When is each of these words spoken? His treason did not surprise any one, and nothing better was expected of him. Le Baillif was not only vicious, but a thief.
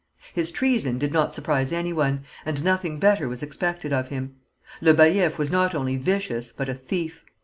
His 0.33 0.51
treason 0.51 0.97
did 0.97 1.13
not 1.13 1.31
surprise 1.31 1.71
any 1.71 1.93
one, 1.93 2.23
and 2.43 2.63
nothing 2.63 2.97
better 2.97 3.29
was 3.29 3.43
expected 3.43 3.93
of 3.93 4.07
him. 4.07 4.33
Le 4.81 4.95
Baillif 4.95 5.37
was 5.37 5.51
not 5.51 5.75
only 5.75 5.95
vicious, 5.95 6.51
but 6.51 6.67
a 6.69 6.73
thief. 6.73 7.23